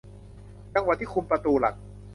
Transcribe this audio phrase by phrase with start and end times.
[0.73, 1.75] จังหวัดที่คุมประตูหลัก